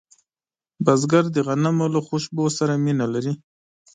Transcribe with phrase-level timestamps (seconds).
[0.85, 3.33] بزګر د غنمو له خوشبو سره مینه لري